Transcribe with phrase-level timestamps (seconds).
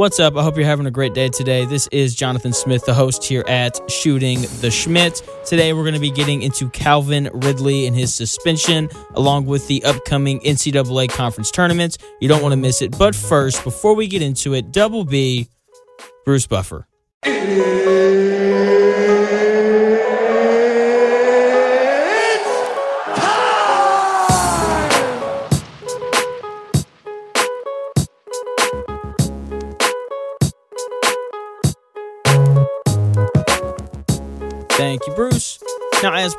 [0.00, 0.34] What's up?
[0.34, 1.66] I hope you're having a great day today.
[1.66, 5.44] This is Jonathan Smith, the host here at Shooting the Shmitt.
[5.44, 9.84] Today, we're going to be getting into Calvin Ridley and his suspension, along with the
[9.84, 11.98] upcoming NCAA conference tournaments.
[12.18, 12.96] You don't want to miss it.
[12.96, 15.50] But first, before we get into it, Double B,
[16.24, 16.86] Bruce Buffer.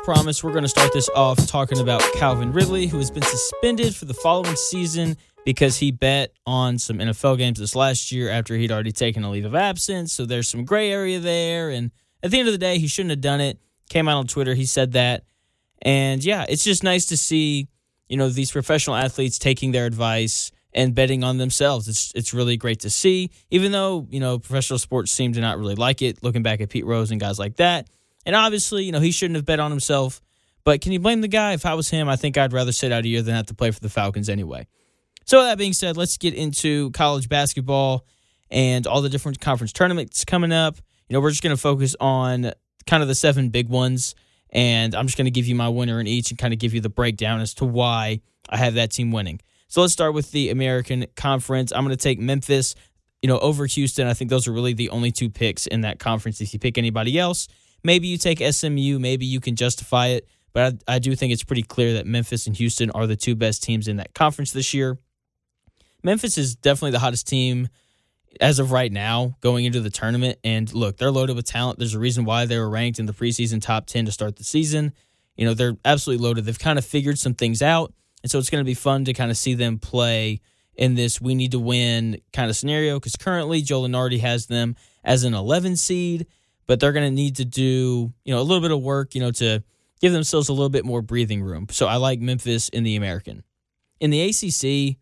[0.02, 3.94] Promised, we're going to start this off talking about Calvin Ridley, who has been suspended
[3.94, 8.56] for the following season because he bet on some NFL games this last year after
[8.56, 10.12] he'd already taken a leave of absence.
[10.12, 11.70] So there's some gray area there.
[11.70, 11.92] And
[12.22, 13.60] at the end of the day, he shouldn't have done it.
[13.90, 15.24] Came out on Twitter, he said that.
[15.82, 17.68] And yeah, it's just nice to see,
[18.08, 21.86] you know, these professional athletes taking their advice and betting on themselves.
[21.86, 25.58] It's it's really great to see, even though, you know, professional sports seem to not
[25.58, 27.88] really like it, looking back at Pete Rose and guys like that.
[28.24, 30.20] And obviously, you know, he shouldn't have bet on himself.
[30.64, 31.52] But can you blame the guy?
[31.52, 33.54] If I was him, I think I'd rather sit out a year than have to
[33.54, 34.66] play for the Falcons anyway.
[35.24, 38.06] So, that being said, let's get into college basketball
[38.50, 40.76] and all the different conference tournaments coming up.
[41.08, 42.52] You know, we're just going to focus on
[42.86, 44.14] kind of the seven big ones.
[44.50, 46.74] And I'm just going to give you my winner in each and kind of give
[46.74, 49.40] you the breakdown as to why I have that team winning.
[49.68, 51.72] So, let's start with the American Conference.
[51.72, 52.74] I'm going to take Memphis,
[53.20, 54.06] you know, over Houston.
[54.06, 56.40] I think those are really the only two picks in that conference.
[56.40, 57.48] If you pick anybody else,
[57.84, 61.42] Maybe you take SMU, maybe you can justify it, but I, I, do think it's
[61.42, 64.72] pretty clear that Memphis and Houston are the two best teams in that conference this
[64.72, 64.98] year.
[66.02, 67.68] Memphis is definitely the hottest team
[68.40, 70.38] as of right now going into the tournament.
[70.42, 71.78] And look, they're loaded with talent.
[71.78, 74.44] There's a reason why they were ranked in the preseason top 10 to start the
[74.44, 74.92] season.
[75.36, 76.44] You know, they're absolutely loaded.
[76.44, 77.92] They've kind of figured some things out.
[78.22, 80.40] And so it's going to be fun to kind of see them play
[80.74, 84.74] in this we need to win kind of scenario because currently Joe Lunardi has them
[85.04, 86.26] as an 11 seed
[86.72, 89.20] but they're going to need to do, you know, a little bit of work, you
[89.20, 89.62] know, to
[90.00, 91.66] give themselves a little bit more breathing room.
[91.68, 93.42] So I like Memphis in the American.
[94.00, 94.96] In the ACC,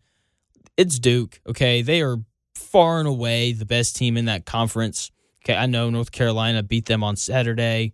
[0.75, 1.81] it's Duke, okay?
[1.81, 2.17] They are
[2.55, 5.11] far and away the best team in that conference.
[5.45, 7.93] Okay, I know North Carolina beat them on Saturday,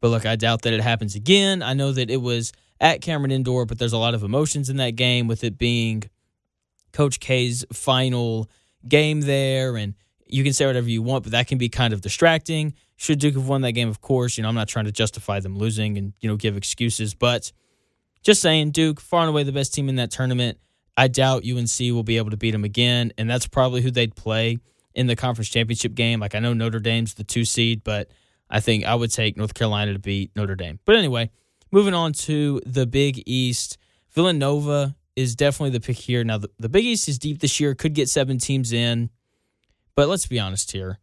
[0.00, 1.62] but look, I doubt that it happens again.
[1.62, 2.50] I know that it was
[2.80, 6.04] at Cameron Indoor, but there's a lot of emotions in that game with it being
[6.94, 8.48] Coach K's final
[8.88, 9.96] game there and
[10.32, 12.74] you can say whatever you want, but that can be kind of distracting.
[12.96, 13.88] Should Duke have won that game?
[13.88, 14.36] Of course.
[14.36, 17.52] You know, I'm not trying to justify them losing and, you know, give excuses, but
[18.22, 20.58] just saying, Duke, far and away the best team in that tournament.
[20.96, 24.14] I doubt UNC will be able to beat them again, and that's probably who they'd
[24.14, 24.58] play
[24.94, 26.20] in the conference championship game.
[26.20, 28.10] Like, I know Notre Dame's the two seed, but
[28.50, 30.78] I think I would take North Carolina to beat Notre Dame.
[30.84, 31.30] But anyway,
[31.70, 33.78] moving on to the Big East.
[34.10, 36.22] Villanova is definitely the pick here.
[36.24, 39.10] Now, the, the Big East is deep this year, could get seven teams in.
[39.94, 40.98] But let's be honest here.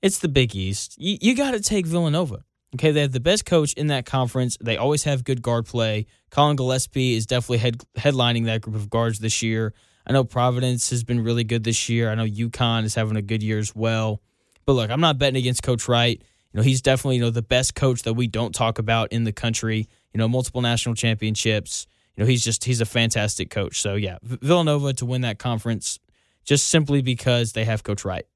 [0.00, 0.96] It's the Big East.
[0.98, 2.44] You, you got to take Villanova.
[2.74, 4.56] Okay, they have the best coach in that conference.
[4.60, 6.06] They always have good guard play.
[6.30, 9.74] Collin Gillespie is definitely head, headlining that group of guards this year.
[10.06, 12.10] I know Providence has been really good this year.
[12.10, 14.22] I know UConn is having a good year as well.
[14.64, 16.20] But look, I'm not betting against Coach Wright.
[16.52, 19.24] You know, he's definitely, you know, the best coach that we don't talk about in
[19.24, 19.88] the country.
[20.12, 21.86] You know, multiple national championships.
[22.16, 23.80] You know, he's just he's a fantastic coach.
[23.80, 25.98] So yeah, Villanova to win that conference
[26.44, 28.26] just simply because they have Coach Wright.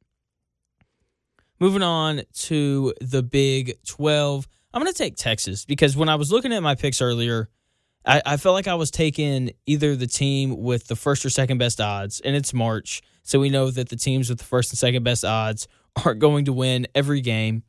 [1.59, 6.31] Moving on to the Big 12, I'm going to take Texas because when I was
[6.31, 7.49] looking at my picks earlier,
[8.05, 11.59] I, I felt like I was taking either the team with the first or second
[11.59, 13.03] best odds, and it's March.
[13.22, 15.67] So we know that the teams with the first and second best odds
[16.05, 17.62] aren't going to win every game.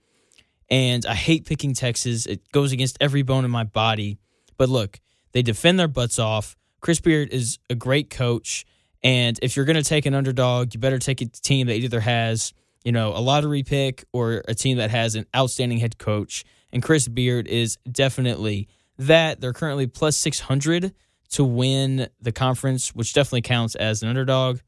[0.69, 2.25] And I hate picking Texas.
[2.25, 4.19] It goes against every bone in my body.
[4.57, 4.99] But look,
[5.31, 6.57] they defend their butts off.
[6.81, 8.65] Chris Beard is a great coach.
[9.07, 12.01] And if you're going to take an underdog, you better take a team that either
[12.01, 12.51] has,
[12.83, 16.43] you know, a lottery pick or a team that has an outstanding head coach.
[16.73, 19.39] And Chris Beard is definitely that.
[19.39, 20.93] They're currently plus 600
[21.29, 24.59] to win the conference, which definitely counts as an underdog.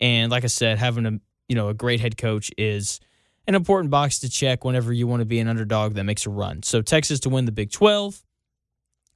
[0.00, 1.12] And like I said, having a,
[1.48, 2.98] you know, a great head coach is
[3.46, 6.30] an important box to check whenever you want to be an underdog that makes a
[6.30, 6.64] run.
[6.64, 8.24] So Texas to win the Big 12.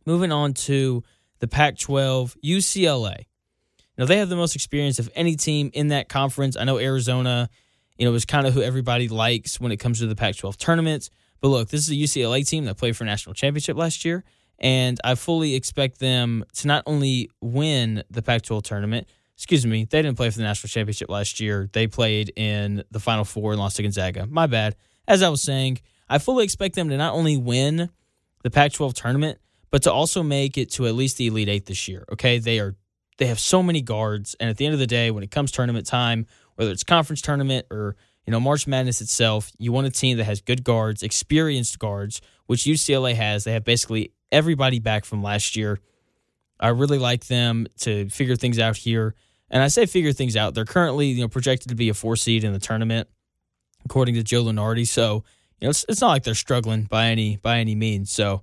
[0.06, 1.02] Moving on to
[1.40, 3.24] the Pac 12, UCLA.
[3.98, 6.56] Now they have the most experience of any team in that conference.
[6.56, 7.50] I know Arizona,
[7.98, 11.10] you know, is kind of who everybody likes when it comes to the Pac-12 tournaments.
[11.40, 14.24] But look, this is a UCLA team that played for national championship last year,
[14.58, 19.08] and I fully expect them to not only win the Pac-12 tournament.
[19.36, 21.68] Excuse me, they didn't play for the national championship last year.
[21.72, 24.26] They played in the Final Four and lost to Gonzaga.
[24.26, 24.74] My bad.
[25.06, 27.88] As I was saying, I fully expect them to not only win
[28.42, 29.38] the Pac 12 tournament,
[29.70, 32.04] but to also make it to at least the Elite Eight this year.
[32.12, 32.38] Okay.
[32.38, 32.74] They are
[33.18, 35.50] they have so many guards, and at the end of the day, when it comes
[35.50, 39.90] tournament time, whether it's conference tournament or you know March Madness itself, you want a
[39.90, 43.44] team that has good guards, experienced guards, which UCLA has.
[43.44, 45.80] They have basically everybody back from last year.
[46.60, 49.14] I really like them to figure things out here.
[49.50, 50.54] And I say figure things out.
[50.54, 53.08] They're currently, you know, projected to be a four seed in the tournament,
[53.84, 54.86] according to Joe Lunardi.
[54.86, 55.24] So,
[55.60, 58.12] you know, it's, it's not like they're struggling by any by any means.
[58.12, 58.42] So,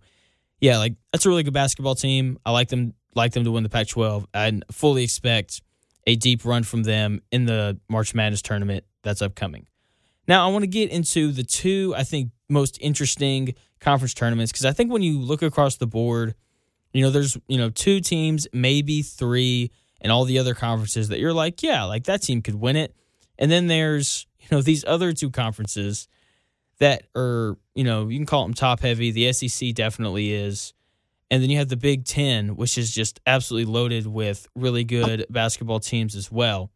[0.60, 2.39] yeah, like that's a really good basketball team.
[2.45, 4.25] I like them like them to win the Pac-12.
[4.33, 5.62] and fully expect
[6.06, 9.65] a deep run from them in the March Madness tournament that's upcoming.
[10.27, 14.65] Now, I want to get into the two I think most interesting conference tournaments because
[14.65, 16.35] I think when you look across the board,
[16.94, 19.71] you know, there's you know two teams, maybe three
[20.01, 22.95] and all the other conferences that you're like, yeah, like that team could win it.
[23.39, 26.07] And then there's, you know, these other two conferences
[26.77, 29.09] that are, you know, you can call them top heavy.
[29.09, 30.75] The SEC definitely is.
[31.31, 35.25] And then you have the Big Ten, which is just absolutely loaded with really good
[35.30, 36.72] basketball teams as well.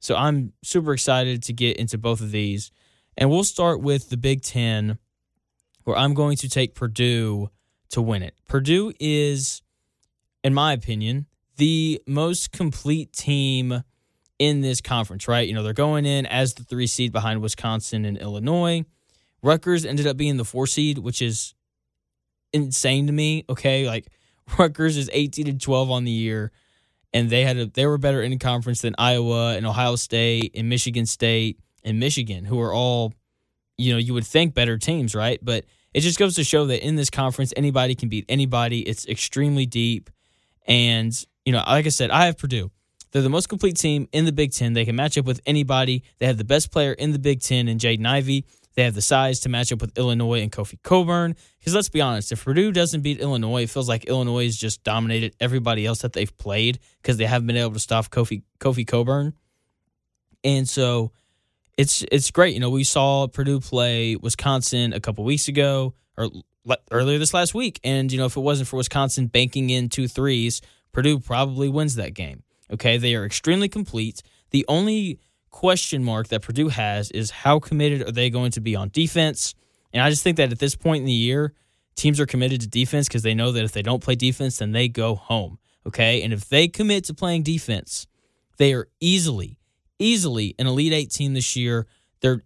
[0.00, 2.70] So I'm super excited to get into both of these.
[3.16, 4.98] And we'll start with the Big Ten,
[5.84, 7.48] where I'm going to take Purdue
[7.90, 8.34] to win it.
[8.46, 9.62] Purdue is,
[10.42, 13.82] in my opinion, the most complete team
[14.38, 15.46] in this conference, right?
[15.46, 18.84] You know, they're going in as the three seed behind Wisconsin and Illinois.
[19.42, 21.54] Rutgers ended up being the four seed, which is
[22.54, 23.44] insane to me.
[23.50, 23.86] Okay.
[23.86, 24.06] Like
[24.58, 26.52] Rutgers is 18 and 12 on the year,
[27.12, 30.68] and they had a, they were better in conference than Iowa and Ohio State and
[30.68, 33.12] Michigan State and Michigan, who are all,
[33.76, 35.38] you know, you would think better teams, right?
[35.42, 38.80] But it just goes to show that in this conference, anybody can beat anybody.
[38.80, 40.10] It's extremely deep.
[40.66, 41.12] And
[41.44, 42.70] you know, like I said, I have Purdue.
[43.12, 44.72] They're the most complete team in the Big Ten.
[44.72, 46.02] They can match up with anybody.
[46.18, 48.44] They have the best player in the Big Ten in Jaden Ivey.
[48.74, 51.36] They have the size to match up with Illinois and Kofi Cockburn.
[51.58, 54.82] Because let's be honest, if Purdue doesn't beat Illinois, it feels like Illinois has just
[54.82, 58.86] dominated everybody else that they've played because they haven't been able to stop Kofi Kofi
[58.86, 59.34] Cockburn.
[60.42, 61.12] And so
[61.78, 62.54] it's it's great.
[62.54, 66.30] You know, we saw Purdue play Wisconsin a couple weeks ago or
[66.90, 70.08] earlier this last week, and you know, if it wasn't for Wisconsin banking in two
[70.08, 70.60] threes
[70.94, 72.44] Purdue probably wins that game.
[72.72, 74.22] Okay, they are extremely complete.
[74.50, 75.18] The only
[75.54, 79.54] question mark that Purdue has is how committed are they going to be on defense?
[79.92, 81.54] And I just think that at this point in the year,
[81.94, 84.72] teams are committed to defense because they know that if they don't play defense, then
[84.72, 85.60] they go home.
[85.86, 88.08] Okay, and if they commit to playing defense,
[88.56, 89.60] they are easily,
[90.00, 91.86] easily an Elite Eight team this year.
[92.20, 92.42] They're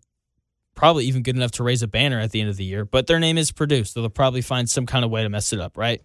[0.74, 3.06] probably even good enough to raise a banner at the end of the year, but
[3.06, 5.60] their name is Purdue, so they'll probably find some kind of way to mess it
[5.60, 6.02] up, right?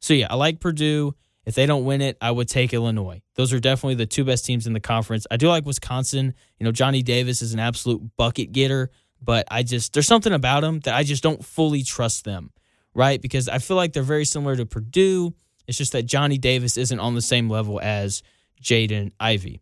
[0.00, 1.14] So yeah, I like Purdue.
[1.46, 3.22] If they don't win it, I would take Illinois.
[3.36, 5.28] Those are definitely the two best teams in the conference.
[5.30, 6.34] I do like Wisconsin.
[6.58, 8.90] You know, Johnny Davis is an absolute bucket getter,
[9.22, 12.50] but I just there's something about him that I just don't fully trust them,
[12.94, 13.22] right?
[13.22, 15.34] Because I feel like they're very similar to Purdue.
[15.68, 18.24] It's just that Johnny Davis isn't on the same level as
[18.60, 19.60] Jaden Ivey.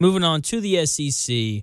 [0.00, 1.62] Moving on to the SEC,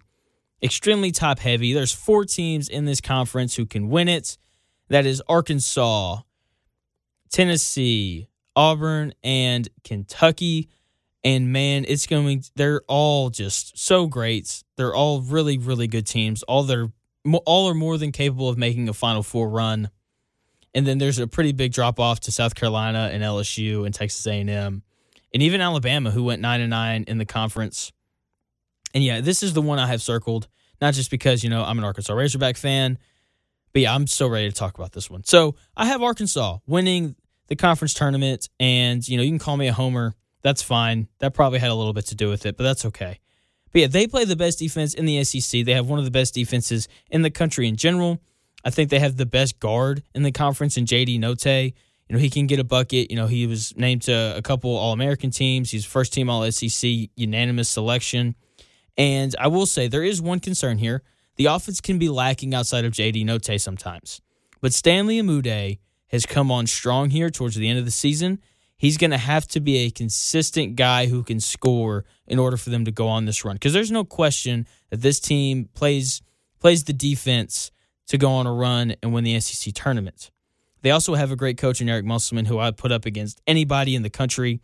[0.64, 1.74] extremely top heavy.
[1.74, 4.38] There's four teams in this conference who can win it.
[4.88, 6.20] That is Arkansas,
[7.32, 10.70] Tennessee, Auburn and Kentucky.
[11.24, 14.64] And man, it's going, they're all just so great.
[14.78, 16.44] They're all really, really good teams.
[16.44, 16.92] All they're,
[17.46, 19.90] all are more than capable of making a Final Four run.
[20.76, 24.28] And then there's a pretty big drop off to South Carolina and LSU and Texas
[24.28, 24.84] A&M,
[25.34, 27.94] and even Alabama, who went nine and nine in the conference.
[28.94, 30.48] And yeah, this is the one I have circled,
[30.82, 32.98] not just because you know I'm an Arkansas Razorback fan,
[33.72, 35.24] but yeah, I'm still ready to talk about this one.
[35.24, 37.16] So I have Arkansas winning
[37.48, 40.16] the conference tournament, and you know you can call me a homer.
[40.42, 41.08] That's fine.
[41.20, 43.20] That probably had a little bit to do with it, but that's okay.
[43.72, 45.66] But yeah, they play the best defense in the SEC.
[45.66, 48.22] They have one of the best defenses in the country in general.
[48.64, 51.74] I think they have the best guard in the conference in JD Notae.
[52.08, 53.10] You know, he can get a bucket.
[53.10, 55.72] You know, he was named to a couple All American teams.
[55.72, 58.36] He's first team All SEC unanimous selection.
[58.98, 61.04] And I will say there is one concern here.
[61.36, 64.22] The offense can be lacking outside of JD Notae sometimes.
[64.62, 68.40] But Stanley Umude has come on strong here towards the end of the season.
[68.78, 72.70] He's going to have to be a consistent guy who can score in order for
[72.70, 73.56] them to go on this run.
[73.56, 76.22] Because there's no question that this team plays
[76.60, 77.72] plays the defense
[78.08, 80.32] to go on a run and win the SEC tournament.
[80.82, 83.96] They also have a great coach in Eric Musselman, who I'd put up against anybody
[83.96, 84.62] in the country.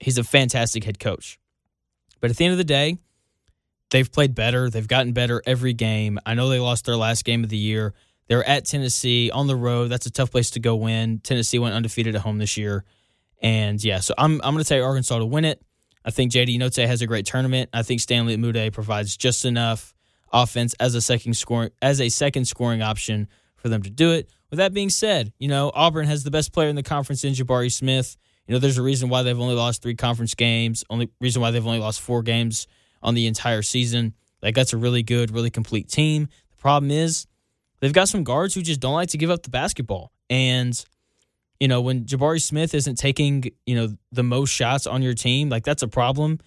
[0.00, 1.38] He's a fantastic head coach.
[2.20, 2.98] But at the end of the day,
[3.90, 4.70] they've played better.
[4.70, 6.18] They've gotten better every game.
[6.26, 7.94] I know they lost their last game of the year,
[8.28, 9.88] they're at Tennessee on the road.
[9.88, 11.20] That's a tough place to go win.
[11.22, 12.84] Tennessee went undefeated at home this year.
[13.42, 15.62] And yeah, so I'm I'm going to take Arkansas to win it.
[16.04, 17.70] I think JD Notae has a great tournament.
[17.72, 19.94] I think Stanley Umude provides just enough
[20.32, 24.30] offense as a second scoring as a second scoring option for them to do it.
[24.50, 27.34] With that being said, you know, Auburn has the best player in the conference in
[27.34, 28.16] Jabari Smith.
[28.46, 31.50] You know, there's a reason why they've only lost three conference games, only reason why
[31.50, 32.66] they've only lost four games
[33.02, 34.14] on the entire season.
[34.42, 36.28] Like, that's a really good, really complete team.
[36.50, 37.26] The problem is
[37.84, 40.10] they've got some guards who just don't like to give up the basketball.
[40.30, 40.82] And,
[41.60, 45.50] you know, when Jabari Smith isn't taking, you know, the most shots on your team,
[45.50, 46.40] like, that's a problem.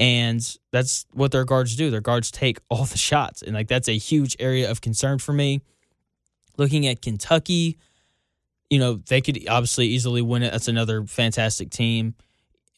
[0.00, 1.92] And that's what their guards do.
[1.92, 3.40] Their guards take all the shots.
[3.40, 5.60] And, like, that's a huge area of concern for me.
[6.58, 7.78] Looking at Kentucky,
[8.68, 10.50] you know, they could obviously easily win it.
[10.50, 12.16] That's another fantastic team.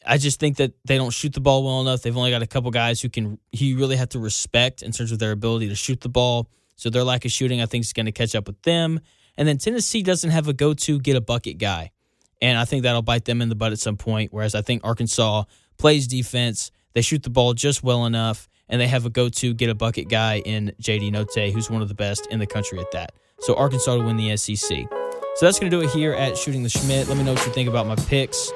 [0.04, 2.02] I just think that they don't shoot the ball well enough.
[2.02, 5.12] They've only got a couple guys who can you really have to respect in terms
[5.12, 6.50] of their ability to shoot the ball.
[6.76, 9.00] So their lack of shooting, I think, is going to catch up with them.
[9.37, 11.91] And then Tennessee doesn't have a go-to get a bucket guy,
[12.41, 14.33] and I think that'll bite them in the butt at some point.
[14.33, 15.45] Whereas I think Arkansas
[15.79, 19.71] plays defense, they shoot the ball just well enough, and they have a go-to get
[19.71, 22.91] a bucket guy in JD Notae, who's one of the best in the country at
[22.93, 23.12] that.
[23.41, 24.87] So Arkansas to win the SEC.
[25.37, 27.09] So that's going to do it here at Shooting the Shmitt.
[27.09, 28.52] Let me know what you think about my picks,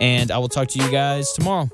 [0.00, 1.68] and I will talk to you guys tomorrow.